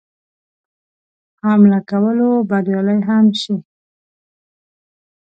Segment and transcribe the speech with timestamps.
[1.43, 3.55] حمله کولو بریالی هم شي.